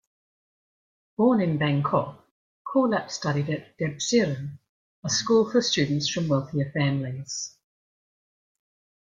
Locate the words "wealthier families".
6.27-7.55